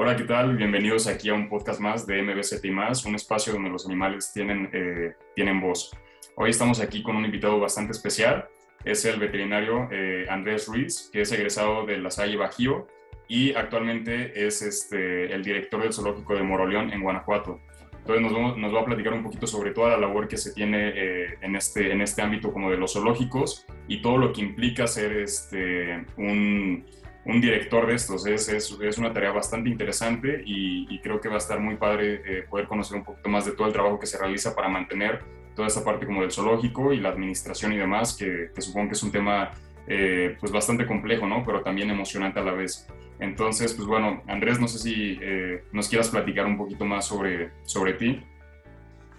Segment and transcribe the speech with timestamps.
[0.00, 0.56] Hola, ¿qué tal?
[0.56, 2.66] Bienvenidos aquí a un podcast más de MBCT+,
[3.04, 5.90] un espacio donde los animales tienen, eh, tienen voz.
[6.36, 8.46] Hoy estamos aquí con un invitado bastante especial,
[8.84, 12.86] es el veterinario eh, Andrés Ruiz, que es egresado de La Salle Bajío
[13.26, 17.58] y actualmente es este, el director del zoológico de Moroleón en Guanajuato.
[17.98, 20.92] Entonces nos, nos, va a platicar un poquito sobre toda la labor que se tiene
[20.94, 24.86] eh, en, este, en este ámbito como de los zoológicos y todo lo que implica
[24.86, 26.86] ser este, un,
[27.24, 28.26] un director de estos.
[28.26, 31.76] Es, es, es, una tarea bastante interesante y, y, creo que va a estar muy
[31.76, 34.68] padre eh, poder conocer un poquito más de todo el trabajo que se realiza para
[34.68, 35.20] mantener
[35.54, 38.94] toda esa parte como del zoológico y la administración y demás, que, que supongo que
[38.94, 39.52] es un tema
[39.88, 41.42] eh, pues bastante complejo, ¿no?
[41.44, 42.86] Pero también emocionante a la vez.
[43.20, 47.50] Entonces, pues bueno, Andrés, no sé si eh, nos quieras platicar un poquito más sobre,
[47.64, 48.22] sobre ti.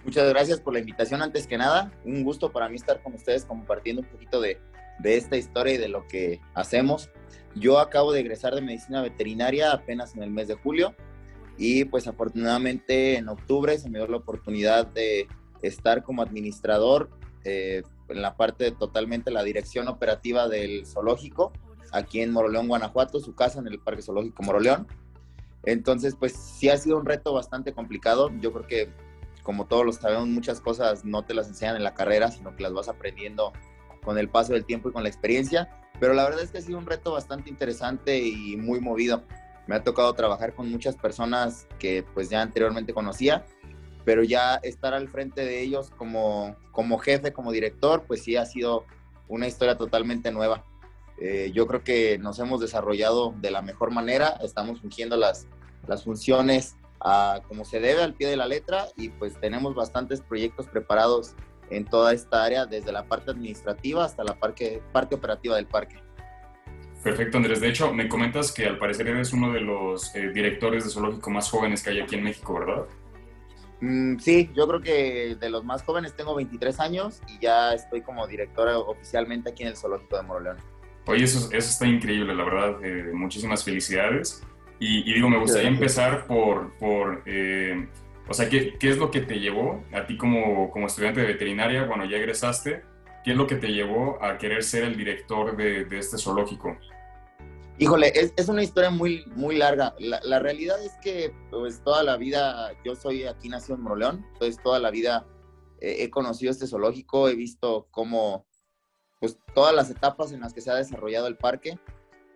[0.04, 1.92] Muchas gracias por la invitación antes que nada.
[2.04, 4.58] Un gusto para mí estar con ustedes compartiendo un poquito de,
[5.00, 7.10] de esta historia y de lo que hacemos.
[7.54, 10.94] Yo acabo de egresar de medicina veterinaria apenas en el mes de julio
[11.58, 15.28] y pues afortunadamente en octubre se me dio la oportunidad de
[15.62, 17.10] estar como administrador
[17.44, 21.52] eh, en la parte totalmente la dirección operativa del zoológico
[21.92, 24.86] aquí en Moroleón, Guanajuato, su casa en el Parque Zoológico Moroleón.
[25.64, 28.30] Entonces, pues sí ha sido un reto bastante complicado.
[28.40, 28.92] Yo creo que,
[29.42, 32.62] como todos lo sabemos, muchas cosas no te las enseñan en la carrera, sino que
[32.62, 33.52] las vas aprendiendo
[34.02, 35.68] con el paso del tiempo y con la experiencia.
[36.00, 39.22] Pero la verdad es que ha sido un reto bastante interesante y muy movido.
[39.66, 43.44] Me ha tocado trabajar con muchas personas que pues ya anteriormente conocía,
[44.04, 48.46] pero ya estar al frente de ellos como, como jefe, como director, pues sí ha
[48.46, 48.86] sido
[49.28, 50.64] una historia totalmente nueva.
[51.20, 55.46] Eh, yo creo que nos hemos desarrollado de la mejor manera, estamos fungiendo las,
[55.86, 60.22] las funciones a, como se debe al pie de la letra y pues tenemos bastantes
[60.22, 61.34] proyectos preparados
[61.70, 65.96] en toda esta área, desde la parte administrativa hasta la parte, parte operativa del parque.
[67.02, 67.60] Perfecto, Andrés.
[67.60, 71.30] De hecho, me comentas que al parecer eres uno de los eh, directores de zoológico
[71.30, 72.84] más jóvenes que hay aquí en México, ¿verdad?
[73.80, 78.02] Mm, sí, yo creo que de los más jóvenes tengo 23 años y ya estoy
[78.02, 80.56] como director oficialmente aquí en el zoológico de Moroleón.
[81.06, 82.84] Oye, eso, eso está increíble, la verdad.
[82.84, 84.42] Eh, muchísimas felicidades.
[84.78, 87.88] Y, y, digo, me gustaría empezar por, por eh,
[88.30, 91.26] o sea, ¿qué, ¿qué, es lo que te llevó a ti como, como estudiante de
[91.26, 92.84] veterinaria, bueno, ya egresaste,
[93.24, 96.78] qué es lo que te llevó a querer ser el director de, de este zoológico?
[97.78, 99.96] Híjole, es, es, una historia muy, muy larga.
[99.98, 104.24] La, la, realidad es que pues toda la vida, yo soy aquí nacido en Moroleón,
[104.34, 105.26] entonces toda la vida
[105.80, 108.46] eh, he conocido este zoológico, he visto cómo,
[109.18, 111.80] pues todas las etapas en las que se ha desarrollado el parque.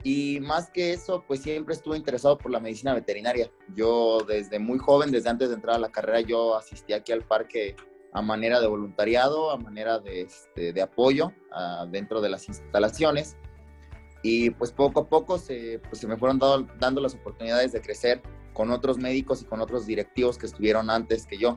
[0.04, 3.50] Y más que eso, pues siempre estuve interesado por la medicina veterinaria.
[3.74, 7.22] Yo desde muy joven, desde antes de entrar a la carrera, yo asistí aquí al
[7.22, 7.74] parque
[8.12, 13.38] a manera de voluntariado, a manera de, este, de apoyo a, dentro de las instalaciones.
[14.22, 17.80] Y pues poco a poco se, pues, se me fueron dado, dando las oportunidades de
[17.80, 18.20] crecer
[18.52, 21.56] con otros médicos y con otros directivos que estuvieron antes que yo.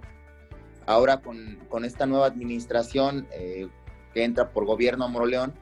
[0.85, 3.67] Ahora con, con esta nueva administración, eh,
[4.13, 5.53] que entra por gobierno a Moroleón,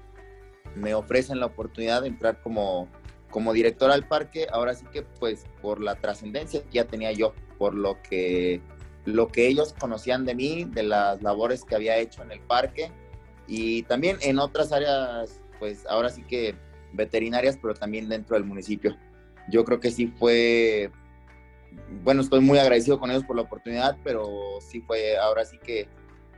[0.75, 2.87] me ofrecen la oportunidad de entrar como,
[3.29, 7.33] como director al parque, ahora sí que pues por la trascendencia que ya tenía yo,
[7.57, 8.61] por lo que,
[9.05, 12.91] lo que ellos conocían de mí, de las labores que había hecho en el parque
[13.47, 16.55] y también en otras áreas, pues ahora sí que
[16.93, 18.95] veterinarias, pero también dentro del municipio.
[19.49, 20.91] Yo creo que sí fue,
[22.03, 24.27] bueno, estoy muy agradecido con ellos por la oportunidad, pero
[24.59, 25.87] sí fue ahora sí que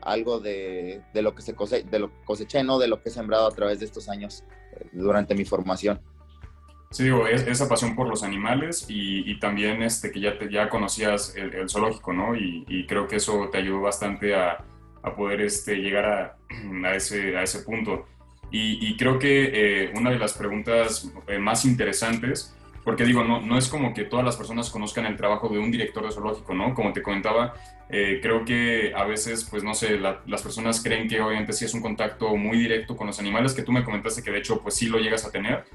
[0.07, 2.79] algo de, de lo que se cose, de lo coseché, ¿no?
[2.79, 6.00] De lo que he sembrado a través de estos años eh, durante mi formación.
[6.90, 10.50] Sí, digo, es, esa pasión por los animales y, y, también este, que ya, te,
[10.50, 12.34] ya conocías el, el zoológico, ¿no?
[12.34, 14.63] Y, y, creo que eso te ayudó bastante a,
[15.03, 16.38] a poder este, llegar a,
[16.85, 18.06] a, ese, a ese punto.
[18.50, 19.51] Y, y creo que
[19.88, 22.56] eh, una de las preguntas eh, más interesantes
[22.88, 25.70] porque digo, no, no es como que todas las personas conozcan el trabajo de un
[25.70, 26.74] director de zoológico, ¿no?
[26.74, 27.53] Como te comentaba,
[27.90, 31.66] eh, creo que a veces, pues no sé, la, las personas creen que obviamente sí
[31.66, 34.62] es un contacto muy directo con los animales, que tú me comentaste que de hecho
[34.62, 35.66] pues sí lo llegas a tener,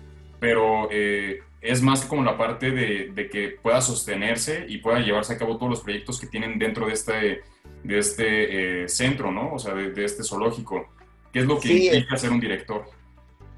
[0.41, 5.35] pero eh, es más como la parte de, de, que pueda sostenerse y pueda llevarse
[5.35, 7.43] a cabo todos los proyectos que tienen dentro de este,
[7.85, 9.53] de este eh, centro, ¿no?
[9.53, 10.89] O sea, de, de, este zoológico.
[11.31, 12.87] ¿Qué es lo que sí, implica ser un director?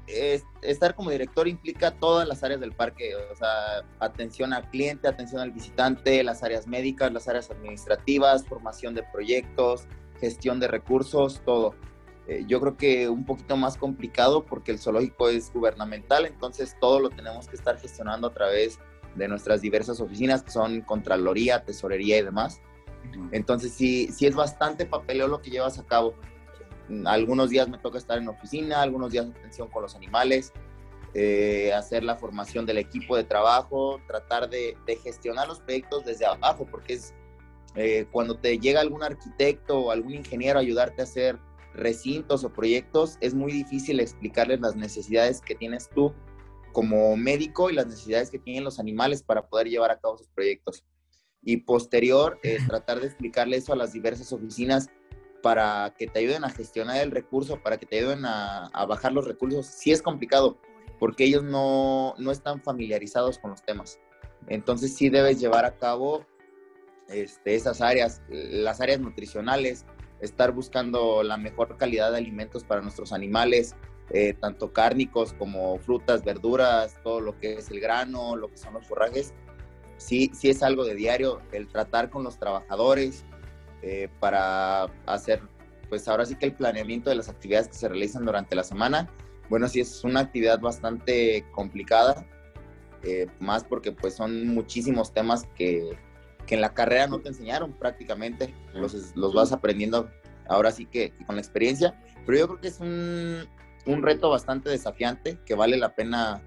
[0.07, 5.41] Estar como director implica todas las áreas del parque, o sea, atención al cliente, atención
[5.41, 9.87] al visitante, las áreas médicas, las áreas administrativas, formación de proyectos,
[10.19, 11.75] gestión de recursos, todo.
[12.27, 16.99] Eh, yo creo que un poquito más complicado porque el zoológico es gubernamental, entonces todo
[16.99, 18.79] lo tenemos que estar gestionando a través
[19.15, 22.61] de nuestras diversas oficinas que son Contraloría, Tesorería y demás.
[23.31, 26.15] Entonces sí, sí es bastante papeleo lo que llevas a cabo
[27.05, 30.53] algunos días me toca estar en oficina, algunos días atención con los animales.
[31.17, 36.67] eh, hacer la formación del equipo de trabajo, tratar de, gestionar los proyectos desde abajo,
[36.69, 37.13] porque es
[37.75, 41.39] eh, cuando te llega algún arquitecto o algún ingeniero a ayudarte a hacer
[41.73, 46.13] recintos o proyectos, es muy difícil explicarles las necesidades que tienes tú
[46.73, 50.27] como médico y las necesidades que tienen los animales para poder llevar a cabo sus
[50.27, 50.83] proyectos.
[51.41, 54.89] Y posterior, eh, tratar de explicarle eso a las diversas oficinas
[55.45, 59.13] para que te ayuden a gestionar el recurso, para que te ayuden a, a bajar
[59.13, 59.67] los recursos.
[59.67, 60.57] Sí es complicado,
[60.99, 63.99] porque ellos no, no, están familiarizados con los temas.
[64.47, 66.25] Entonces sí debes llevar a cabo
[67.09, 69.85] este, esas áreas, las áreas nutricionales,
[70.19, 73.75] estar buscando la mejor calidad de alimentos para nuestros animales,
[74.09, 78.73] eh, tanto cárnicos como frutas, verduras, todo lo que es el grano, lo que son
[78.73, 79.35] los forrajes.
[79.97, 83.25] Sí, sí es algo de diario, el tratar con los trabajadores
[83.87, 85.43] eh, para hacer,
[85.89, 89.07] pues ahora sí que el planeamiento de las actividades que se realizan durante la semana.
[89.47, 92.25] Bueno, sí es una actividad bastante complicada,
[93.03, 95.95] eh, más porque pues son muchísimos temas que,
[96.47, 100.09] que, en la carrera no te enseñaron prácticamente, los, los vas aprendiendo
[100.47, 101.93] ahora sí que, con la experiencia,
[102.25, 103.45] pero yo creo que es un,
[103.85, 106.41] un reto bastante desafiante que vale la pena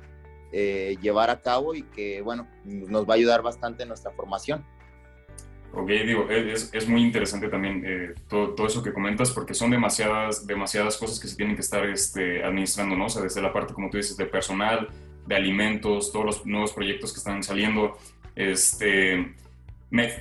[0.51, 4.65] eh, llevar a cabo y que, bueno, nos va a ayudar bastante en nuestra formación.
[5.73, 9.71] Ok, digo, es, es muy interesante también eh, todo, todo, eso que comentas porque son
[9.71, 13.07] demasiadas, demasiadas cosas que se tienen que estar este, administrando, ¿no?
[13.07, 14.89] O sea, desde la parte, como tú dices, de personal,
[15.27, 17.99] de alimentos, todos los nuevos proyectos que están saliendo.
[18.35, 19.35] Este,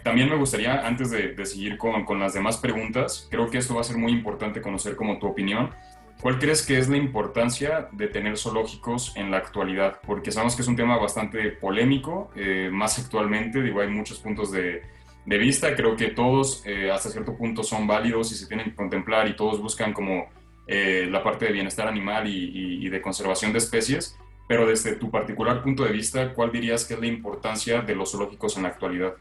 [0.03, 3.73] también me gustaría, antes de, de seguir con, con, las demás preguntas, creo que esto
[3.73, 5.71] va a ser muy importante conocer como tu opinión.
[6.21, 9.99] ¿Cuál crees que es la importancia de tener zoológicos en la actualidad?
[10.05, 14.51] Porque sabemos que es un tema bastante polémico, eh, más actualmente, digo, hay muchos puntos
[14.51, 14.81] de
[15.27, 15.75] de vista.
[15.75, 19.35] Creo que todos eh, hasta cierto punto son válidos y se tienen que contemplar y
[19.35, 20.29] todos buscan como
[20.65, 24.17] eh, la parte de bienestar animal y, de conservación de especies.
[24.47, 28.11] Pero desde tu particular punto de vista, ¿cuál dirías que es la importancia de los
[28.11, 29.15] zoológicos en la actualidad?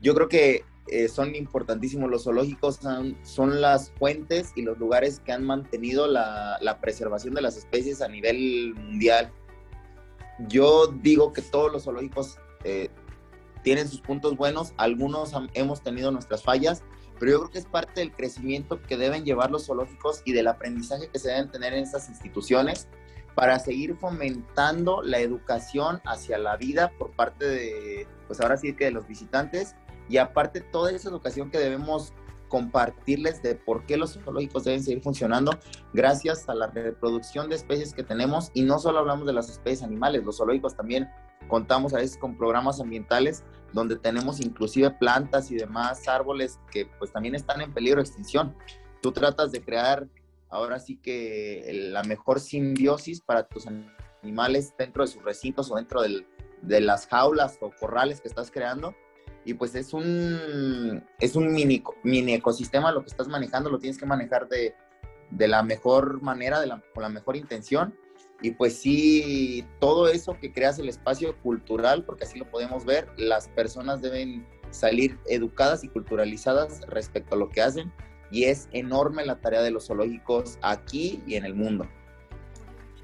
[0.00, 2.80] Yo creo que eh, son importantísimos los zoológicos,
[3.22, 8.00] son, las fuentes y los lugares que han mantenido la, la preservación de las especies
[8.00, 9.30] a nivel mundial.
[10.48, 12.38] Yo digo que todos los zoológicos
[13.62, 16.82] tienen sus puntos buenos, algunos hemos tenido nuestras fallas,
[17.18, 20.48] pero yo creo que es parte del crecimiento que deben llevar los zoológicos y del
[20.48, 22.88] aprendizaje que se deben tener en estas instituciones
[23.34, 28.86] para seguir fomentando la educación hacia la vida por parte de, pues ahora sí que
[28.86, 29.76] de los visitantes
[30.08, 32.12] y aparte toda esa educación que debemos
[32.48, 35.52] compartirles de por qué los zoológicos deben seguir funcionando
[35.92, 39.82] gracias a la reproducción de especies que tenemos y no solo hablamos de las especies
[39.82, 41.08] animales, los zoológicos también
[41.50, 43.42] contamos a veces con programas ambientales
[43.72, 48.56] donde tenemos inclusive plantas y demás árboles que pues también están en peligro de extinción.
[49.02, 50.08] Tú tratas de crear
[50.48, 53.66] ahora sí que la mejor simbiosis para tus
[54.22, 58.94] animales dentro de sus recintos o dentro de las jaulas o corrales que estás creando.
[59.44, 63.98] Y pues es un, es un mini, mini ecosistema lo que estás manejando, lo tienes
[63.98, 64.74] que manejar de,
[65.30, 67.94] de la mejor manera, de la, con la mejor intención
[68.42, 73.08] y pues sí, todo eso que creas el espacio cultural, porque así lo podemos ver,
[73.16, 77.92] las personas deben salir educadas y culturalizadas respecto a lo que hacen
[78.30, 81.86] y es enorme la tarea de los zoológicos aquí y en el mundo.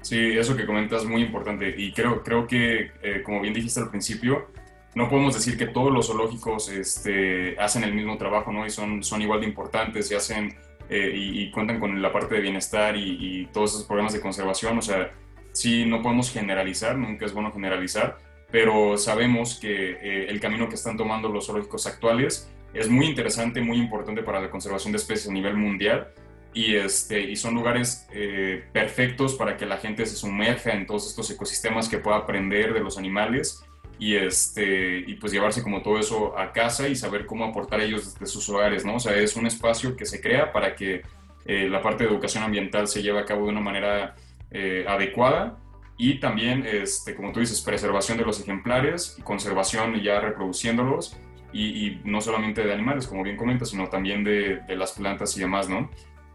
[0.01, 3.79] Sí, eso que comentas es muy importante y creo, creo que, eh, como bien dijiste
[3.79, 4.47] al principio,
[4.95, 8.65] no podemos decir que todos los zoológicos este, hacen el mismo trabajo ¿no?
[8.65, 10.55] y son, son igual de importantes y hacen
[10.89, 14.77] eh, y, cuentan con la parte de bienestar y, y, todos esos programas de conservación.
[14.77, 15.11] O sea,
[15.57, 18.17] sí no podemos generalizar, nunca es bueno generalizar,
[18.51, 23.59] pero sabemos que eh, el camino que están tomando los zoológicos actuales es muy interesante,
[23.61, 26.13] muy importante para la conservación de especies a nivel mundial
[26.53, 31.07] y, este, y son lugares eh, perfectos para que la gente se sumerja en todos
[31.07, 33.63] estos ecosistemas que pueda aprender de los animales
[33.99, 38.13] y, este, y pues llevarse como todo eso a casa y saber cómo aportar ellos
[38.13, 38.95] desde sus hogares, ¿no?
[38.95, 41.01] O sea, es un espacio que se crea para que
[41.45, 44.15] eh, la parte de educación ambiental se lleve a cabo de una manera
[44.51, 45.57] eh, adecuada
[45.97, 51.17] y también, este, como tú dices, preservación de los ejemplares y conservación ya reproduciéndolos
[51.51, 55.67] y, no solamente de animales, como bien comentas, sino también de, las plantas y demás,
[55.67, 55.89] ¿no?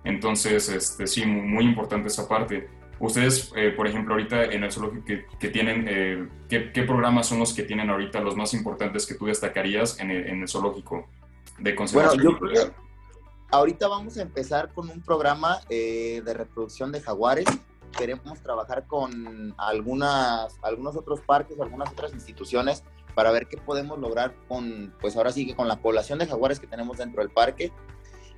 [0.05, 2.69] Entonces, este, sí, muy, importante esa parte.
[2.99, 5.07] Ustedes, eh, por ejemplo, ahorita en el zoológico
[5.39, 9.27] que, tienen, eh, ¿qué, programas son los que tienen ahorita los más importantes que tú
[9.27, 11.09] destacarías en el, zoológico
[11.59, 12.37] de conservación?
[12.41, 12.71] Bueno, yo
[13.51, 17.47] ahorita vamos a empezar con un programa de reproducción de jaguares
[17.93, 22.83] queremos trabajar con algunas, algunos otros parques, algunas otras instituciones
[23.15, 26.59] para ver qué podemos lograr con, pues ahora sí que con la población de jaguares
[26.59, 27.73] que tenemos dentro del parque.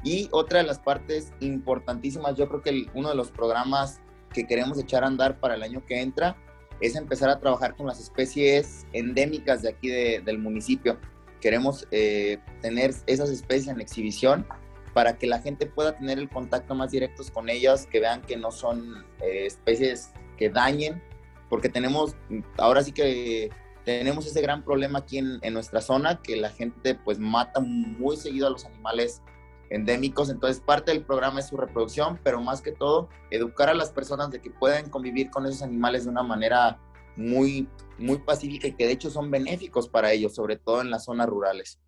[0.02, 4.00] Y otra de las partes importantísimas, yo creo que uno de los programas
[4.32, 6.36] que queremos echar a andar para el año que entra
[6.80, 10.98] es empezar a trabajar con las especies endémicas de aquí del municipio.
[11.40, 14.46] Queremos eh, tener esas especies en exhibición
[14.94, 18.36] para que la gente pueda tener el contacto más directo con ellas, que vean que
[18.36, 21.02] no son eh, especies que dañen,
[21.50, 22.16] porque tenemos,
[22.56, 23.50] ahora sí que
[23.84, 28.16] tenemos ese gran problema aquí en, en, nuestra zona, que la gente pues mata muy
[28.16, 29.20] seguido a los animales
[29.68, 33.90] endémicos, entonces parte del programa es su reproducción, pero más que todo, educar a las
[33.90, 36.78] personas de que pueden convivir con esos animales de una manera
[37.16, 41.04] muy, muy pacífica y que de hecho son benéficos para ellos, sobre todo en las
[41.04, 41.80] zonas rurales.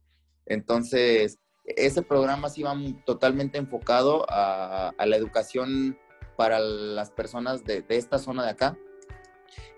[0.47, 5.99] Entonces, ese programa sí va totalmente enfocado a, la educación
[6.37, 8.79] para las personas de, esta zona de acá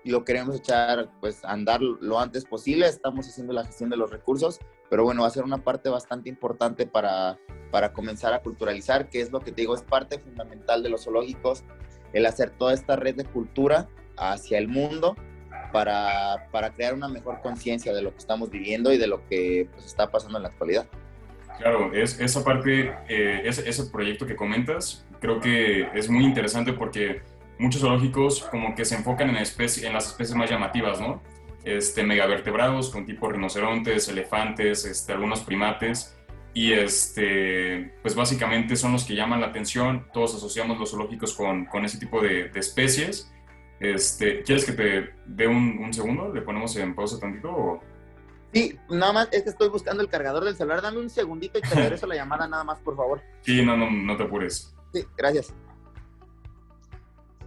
[0.03, 2.87] y lo queremos echar pues a andar lo antes posible.
[2.87, 6.29] Estamos haciendo la gestión de los recursos, pero bueno, va a ser una parte bastante
[6.29, 7.37] importante para,
[7.71, 11.03] para comenzar a culturalizar, que es lo que te digo, es parte fundamental de los
[11.03, 11.63] zoológicos,
[12.13, 15.15] el hacer toda esta red de cultura hacia el mundo
[15.71, 19.67] para, para crear una mejor conciencia de lo que estamos viviendo y de lo que
[19.71, 20.87] pues, está pasando en la actualidad.
[21.59, 27.21] Claro, es, esa parte, eh, ese, proyecto que comentas, creo que es muy interesante porque
[27.57, 31.21] muchos zoológicos como que se enfocan en, las especies más llamativas, ¿no?
[31.65, 36.17] Este, megavertebrados con tipo rinocerontes, elefantes, este, algunos primates,
[36.53, 41.65] y este, pues básicamente son los que llaman la atención, todos asociamos los zoológicos con,
[41.65, 43.31] con ese tipo de, especies.
[43.81, 46.33] Este, ¿Quieres que te dé un, un, segundo?
[46.33, 47.81] ¿Le ponemos en pausa tantito?
[48.53, 50.81] Sí, nada más, es que estoy buscando el cargador del celular.
[50.81, 53.21] Dame un segundito y te regreso la llamada nada más, por favor.
[53.41, 54.73] Sí, no, no, no te apures.
[54.93, 55.53] Sí, gracias.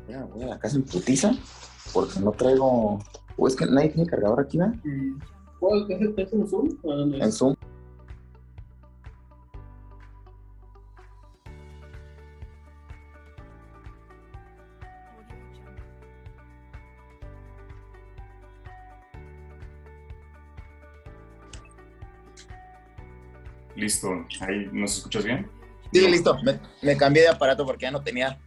[0.09, 1.32] Ya, voy a la casa en putiza
[1.92, 2.99] porque no traigo...
[3.37, 4.75] ¿O es que nadie tiene cargador aquí, ¿verdad?
[5.59, 5.87] ¿Cuál?
[5.88, 6.68] ¿Es en Zoom?
[6.85, 7.54] En Zoom.
[23.82, 25.50] Listo, ahí nos escuchas bien.
[25.92, 26.38] Sí, listo.
[26.82, 28.38] Me, cambié de aparato porque ya no tenía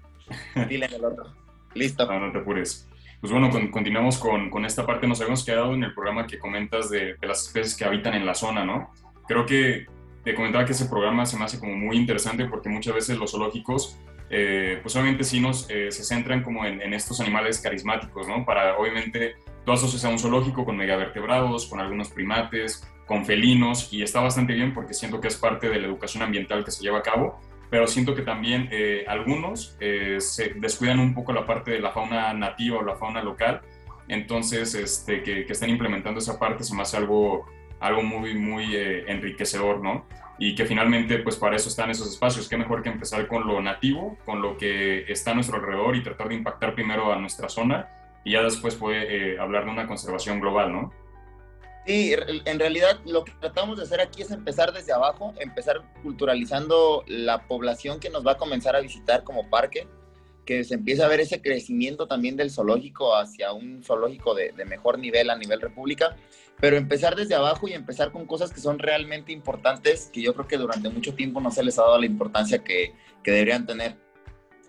[0.69, 1.25] pila en el otro.
[1.73, 2.05] Listo.
[2.05, 2.87] No, no te apures.
[3.19, 5.07] Pues bueno, continuamos con, con, esta parte.
[5.07, 8.25] Nos habíamos quedado en el programa que comentas de, de, las especies que habitan en
[8.25, 8.93] la zona, ¿no?
[9.27, 9.87] Creo que
[10.23, 13.31] te comentaba que ese programa se me hace como muy interesante porque muchas veces los
[13.31, 13.99] zoológicos,
[14.29, 18.45] eh, pues obviamente sí nos, eh, se centran como en, en, estos animales carismáticos, ¿no?
[18.45, 24.01] Para, obviamente, tú asocias a un zoológico con megavertebrados, con algunos primates, con felinos y
[24.01, 26.99] está bastante bien porque siento que es parte de la educación ambiental que se lleva
[26.99, 31.71] a cabo, pero siento que también eh, algunos eh, se descuidan un poco la parte
[31.71, 33.61] de la fauna nativa o la fauna local,
[34.07, 37.45] entonces este, que, que estén implementando esa parte se me hace algo,
[37.79, 40.05] algo muy, muy eh, enriquecedor, ¿no?
[40.37, 42.49] Y que finalmente, pues para eso están esos espacios.
[42.49, 46.03] Qué mejor que empezar con lo nativo, con lo que está a nuestro alrededor y
[46.03, 47.87] tratar de impactar primero a nuestra zona
[48.25, 50.91] y ya después puede hablar de una conservación global, ¿no?
[51.85, 52.15] Sí,
[52.45, 57.47] en realidad lo que tratamos de hacer aquí es empezar desde abajo, empezar culturalizando la
[57.47, 59.87] población que nos va a comenzar a visitar como parque,
[60.45, 64.97] que se empiece a ver ese crecimiento también del zoológico hacia un zoológico de, mejor
[64.97, 66.15] nivel a nivel república,
[66.59, 70.47] pero empezar desde abajo y empezar con cosas que son realmente importantes, que yo creo
[70.47, 73.95] que durante mucho tiempo no se les ha dado la importancia que, que deberían tener.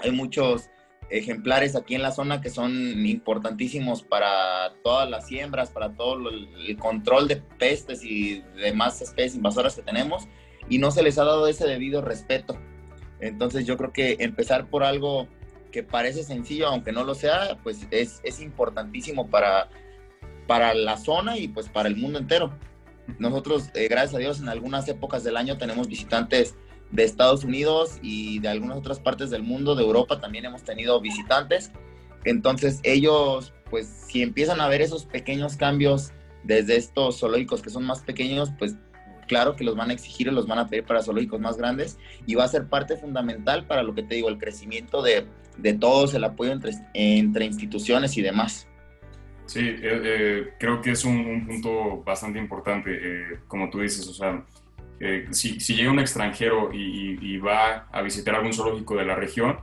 [0.01, 0.69] Hay muchos
[1.11, 6.77] ejemplares aquí en la zona que son importantísimos para todas las siembras, para todo el
[6.79, 10.27] control de pestes y demás especies invasoras que tenemos
[10.69, 12.59] y no se les ha dado ese debido respeto.
[13.21, 15.29] Entonces yo creo que empezar por algo
[15.71, 19.69] que parece sencillo, aunque no lo sea, pues es, es importantísimo para,
[20.47, 22.53] para la zona y pues para el mundo entero.
[23.19, 26.55] Nosotros, eh, gracias a Dios, en algunas épocas del año tenemos visitantes
[26.91, 31.01] de Estados Unidos y de algunas otras partes del mundo, de Europa también hemos tenido
[31.01, 31.73] visitantes.
[32.25, 36.13] Entonces ellos, pues si empiezan a ver esos pequeños cambios
[36.45, 38.77] desde estos zoológicos que son más pequeños, pues
[39.27, 41.99] claro que los van a exigir y los van a pedir para zoológicos más grandes
[42.27, 45.27] y va a ser parte fundamental para lo que te digo, el crecimiento de,
[45.59, 48.69] de todos, el apoyo entre, entre instituciones y demás.
[49.47, 54.15] Sí, eh, eh, creo que es un, punto bastante importante, eh, como tú dices, o
[54.15, 54.45] sea,
[54.99, 59.59] eh, si, llega un extranjero y, va a visitar algún zoológico de la región,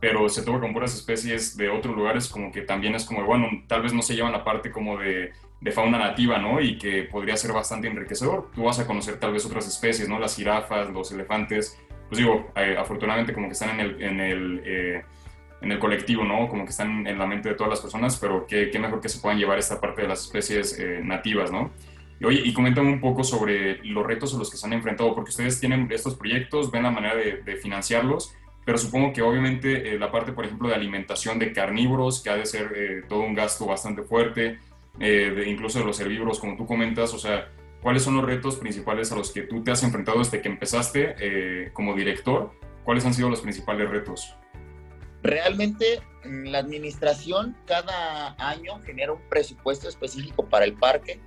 [0.00, 3.48] pero se toca con puras especies de otros lugares, como que también es como, bueno,
[3.66, 5.32] tal vez no se llevan la parte como de,
[5.72, 6.60] fauna nativa, ¿no?
[6.60, 8.50] Y que podría ser bastante enriquecedor.
[8.54, 10.18] Tú vas a conocer tal vez otras especies, ¿no?
[10.18, 11.78] Las jirafas, los elefantes.
[12.08, 15.02] Pues digo, eh, afortunadamente como que están en el, en el, eh,
[15.60, 16.48] en el colectivo, ¿no?
[16.48, 19.10] Como que están en la mente de todas las personas, pero qué, qué mejor que
[19.10, 21.70] se puedan llevar esta parte de las especies nativas, ¿no?
[22.22, 25.30] Oye, y coméntame un poco sobre los retos a los que se han enfrentado, porque
[25.30, 28.34] ustedes tienen estos proyectos, ven la manera de, financiarlos,
[28.64, 32.44] pero supongo que obviamente la parte, por ejemplo, de alimentación de carnívoros, que ha de
[32.44, 34.58] ser todo un gasto bastante fuerte,
[34.98, 37.48] de, incluso de los herbívoros, como tú comentas, o sea,
[37.80, 41.70] ¿cuáles son los retos principales a los que tú te has enfrentado desde que empezaste
[41.72, 42.52] como director?
[42.84, 44.36] ¿Cuáles han sido los principales retos?
[45.22, 51.18] Realmente la administración cada año genera un presupuesto específico para el parque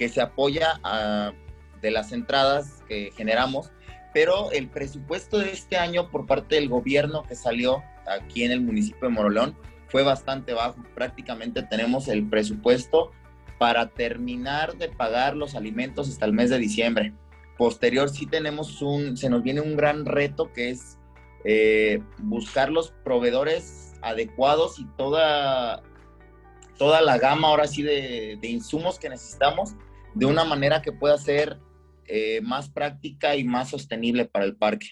[0.00, 1.34] que se apoya a,
[1.82, 3.70] de las entradas que generamos,
[4.14, 8.62] pero el presupuesto de este año por parte del gobierno que salió aquí en el
[8.62, 9.54] municipio de Moroleón
[9.88, 10.82] fue bastante bajo.
[10.94, 13.12] Prácticamente tenemos el presupuesto
[13.58, 17.12] para terminar de pagar los alimentos hasta el mes de diciembre.
[17.58, 20.96] Posterior sí tenemos un, se nos viene un gran reto que es
[21.44, 25.82] eh, buscar los proveedores adecuados y toda,
[26.78, 29.74] toda la gama ahora sí de, insumos que necesitamos
[30.14, 31.58] de una manera que pueda ser
[32.06, 34.88] eh, más práctica y más sostenible para el parque.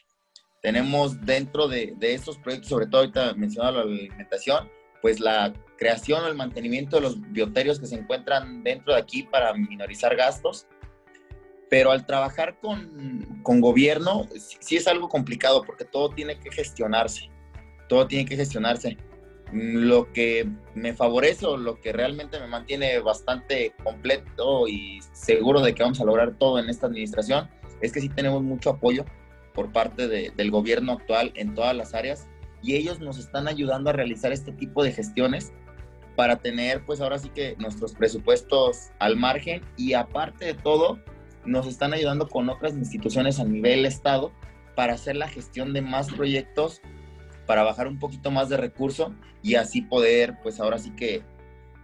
[0.62, 4.70] Tenemos dentro de, de estos proyectos, sobre todo ahorita mencionado la alimentación,
[5.00, 9.22] pues la creación o el mantenimiento de los bioterios que se encuentran dentro de aquí
[9.22, 10.66] para minorizar gastos
[11.70, 14.26] pero al trabajar con, con gobierno
[14.60, 17.30] sí, es algo complicado porque todo tiene que gestionarse,
[17.88, 18.96] todo tiene que gestionarse.
[19.52, 25.74] Lo que me favorece o lo que realmente me mantiene bastante completo y seguro de
[25.74, 27.48] que vamos a lograr todo en esta administración
[27.80, 29.04] es que sí tenemos mucho apoyo
[29.54, 32.28] por parte de, del gobierno actual en todas las áreas
[32.62, 35.52] y ellos nos están ayudando a realizar este tipo de gestiones
[36.16, 40.98] para tener pues ahora sí que nuestros presupuestos al margen y aparte de todo
[41.44, 44.32] nos están ayudando con otras instituciones a nivel estado
[44.74, 46.82] para hacer la gestión de más proyectos,
[47.48, 51.22] para bajar un poquito más de recurso y así poder, pues ahora sí que,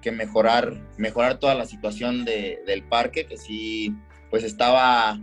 [0.02, 3.96] que mejorar, mejorar toda la situación de, del parque, que sí,
[4.30, 5.18] pues estaba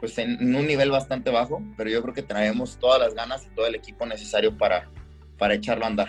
[0.00, 3.54] pues en un nivel bastante bajo, pero yo creo que traemos todas las ganas y
[3.54, 4.90] todo el equipo necesario para,
[5.38, 6.08] para echarlo a andar.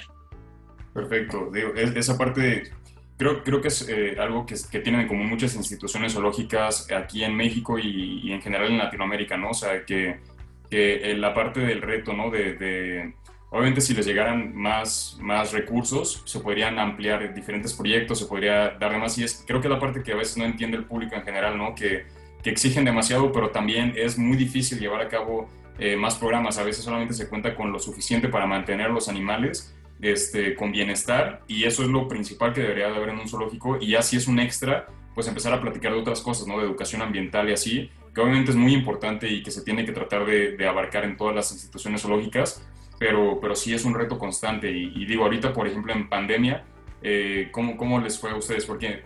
[0.94, 1.52] Perfecto.
[1.54, 2.72] Digo, esa parte
[3.20, 7.36] Creo, creo que es eh, algo que, que, tienen como muchas instituciones zoológicas aquí en
[7.36, 9.50] México y, en general en Latinoamérica, ¿no?
[9.50, 10.22] O sea, que,
[10.70, 12.32] que la parte del reto, ¿no?
[12.32, 13.16] De, de,
[13.50, 19.00] obviamente si les llegaran más, más recursos, se podrían ampliar diferentes proyectos, se podría darle
[19.00, 21.24] más, y es creo que la parte que a veces no entiende el público en
[21.24, 21.76] general, ¿no?
[21.76, 22.06] Que,
[22.44, 26.58] que exigen demasiado, pero también es muy difícil llevar a cabo eh, más programas.
[26.58, 31.42] A veces solamente se cuenta con lo suficiente para mantener los animales este, con bienestar
[31.48, 34.28] y eso es lo principal que debería de haber en un zoológico y así es
[34.28, 36.58] un extra, pues empezar a platicar de otras cosas, ¿no?
[36.60, 39.92] De educación ambiental y así, que obviamente es muy importante y que se tiene que
[39.92, 42.66] tratar de, abarcar en todas las instituciones zoológicas,
[43.00, 46.66] pero, pero sí es un reto constante y, digo, ahorita, por ejemplo, en pandemia,
[47.02, 48.66] eh, ¿cómo, ¿cómo, les fue a ustedes?
[48.66, 49.04] Porque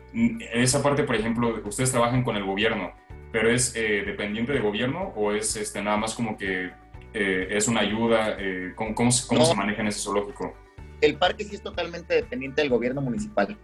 [0.54, 2.92] esa parte, por ejemplo, ustedes trabajan con el gobierno,
[3.32, 6.72] pero ¿es eh, dependiente del gobierno o es este, nada más como que
[7.14, 8.38] eh, es una ayuda?
[8.76, 10.56] ¿Cómo, cómo, se maneja en ese zoológico?
[11.04, 13.58] el parque sí es totalmente dependiente del gobierno municipal.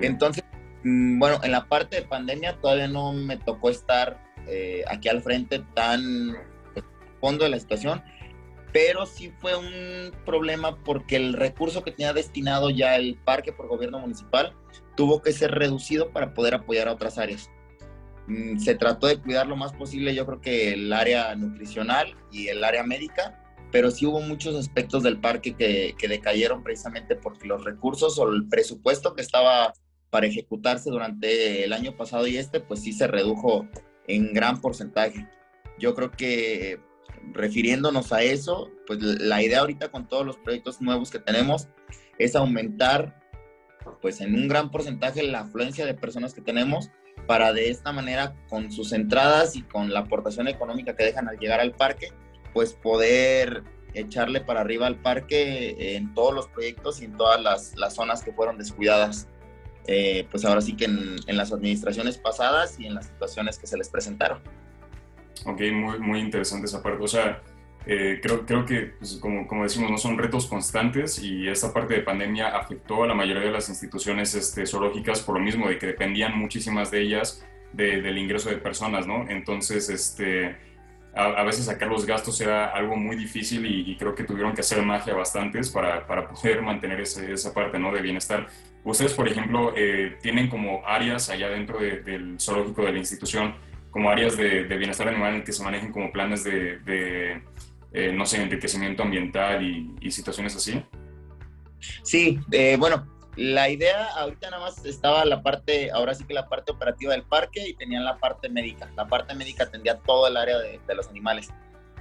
[0.00, 0.44] Entonces,
[0.84, 5.22] mm, bueno, en la parte de pandemia todavía no me tocó estar eh, aquí al
[5.22, 6.00] frente tan
[6.72, 6.84] pues,
[7.20, 8.02] fondo de la situación,
[8.74, 13.68] pero sí fue un problema porque el recurso que tenía destinado ya el parque por
[13.68, 14.52] gobierno municipal
[14.96, 17.48] tuvo que ser reducido para poder apoyar a otras áreas.
[18.26, 22.48] Mm, se trató de cuidar lo más posible, yo creo que el área nutricional y
[22.48, 27.46] el área médica, pero sí hubo muchos aspectos del parque que, que decayeron precisamente porque
[27.46, 29.72] los recursos o el presupuesto que estaba
[30.10, 33.68] para ejecutarse durante el año pasado y este, pues sí se redujo
[34.08, 35.28] en gran porcentaje.
[35.78, 36.80] Yo creo que
[37.32, 41.68] refiriéndonos a eso, pues la idea ahorita con todos los proyectos nuevos que tenemos
[42.18, 43.20] es aumentar
[44.00, 46.90] pues en un gran porcentaje la afluencia de personas que tenemos
[47.26, 51.38] para de esta manera con sus entradas y con la aportación económica que dejan al
[51.38, 52.12] llegar al parque,
[52.52, 53.62] pues poder
[53.94, 58.22] echarle para arriba al parque en todos los proyectos y en todas las, las zonas
[58.22, 59.28] que fueron descuidadas.
[59.86, 63.66] Eh, pues ahora sí que en, en, las administraciones pasadas y en las situaciones que
[63.66, 64.40] se les presentaron.
[65.44, 67.02] Ok, muy, muy interesante esa parte.
[67.02, 67.42] O sea,
[67.86, 71.94] eh, creo, creo que, pues, como, como, decimos, no son retos constantes y esta parte
[71.94, 75.78] de pandemia afectó a la mayoría de las instituciones este, zoológicas por lo mismo, de
[75.78, 79.28] que dependían muchísimas de ellas del ingreso de personas, ¿no?
[79.28, 80.56] Entonces, este
[81.16, 84.82] a, veces sacar los gastos era algo muy difícil y, creo que tuvieron que hacer
[84.82, 87.92] magia bastantes para, para poder mantener esa parte ¿no?
[87.92, 88.48] de bienestar.
[88.82, 93.54] Ustedes, por ejemplo, eh, tienen como áreas allá dentro del zoológico de la institución,
[93.94, 97.42] como áreas de, bienestar animal que se manejen como planes de, de
[97.92, 100.84] eh, no sé, enriquecimiento ambiental y, y situaciones así.
[102.02, 106.48] Sí, eh, bueno, la idea ahorita nada más estaba la parte, ahora sí que la
[106.48, 108.90] parte operativa del parque y tenían la parte médica.
[108.96, 111.50] La parte médica atendía todo el área de, los animales.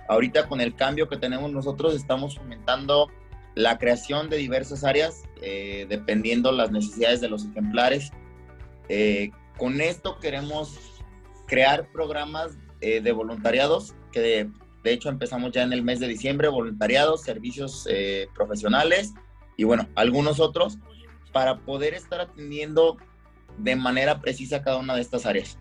[0.09, 3.11] Ahorita con el cambio que tenemos nosotros estamos fomentando
[3.53, 8.11] la creación de diversas áreas eh, dependiendo las necesidades de los ejemplares.
[8.89, 9.29] Eh,
[9.59, 10.92] con esto queremos
[11.47, 14.49] crear programas eh, de voluntariados que de,
[14.83, 17.87] de, hecho empezamos ya en el mes de diciembre, voluntariados, servicios
[18.35, 19.13] profesionales
[19.57, 20.77] y bueno, algunos otros
[21.31, 22.97] para poder estar atendiendo
[23.57, 25.57] de manera precisa cada una de estas áreas.